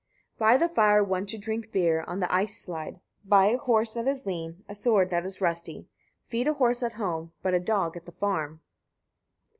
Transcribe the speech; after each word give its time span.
83. 0.37 0.37
By 0.39 0.57
the 0.57 0.69
fire 0.73 1.03
one 1.03 1.27
should 1.27 1.41
drink 1.41 1.71
beer, 1.71 2.03
on 2.07 2.19
the 2.21 2.33
ice 2.33 2.57
slide; 2.59 2.99
buy 3.23 3.45
a 3.49 3.57
horse 3.59 3.93
that 3.93 4.07
is 4.07 4.25
lean, 4.25 4.63
a 4.67 4.73
sword 4.73 5.11
that 5.11 5.25
is 5.27 5.41
rusty; 5.41 5.85
feed 6.25 6.47
a 6.47 6.53
horse 6.53 6.81
at 6.81 6.93
home, 6.93 7.33
but 7.43 7.53
a 7.53 7.59
dog 7.59 7.95
at 7.95 8.07
the 8.07 8.11
farm. 8.11 8.61